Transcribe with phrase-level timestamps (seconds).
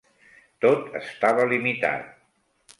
[0.65, 2.11] Tot estava limitat.